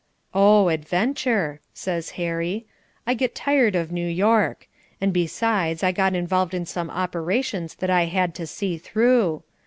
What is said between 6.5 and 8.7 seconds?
in some operations that I had to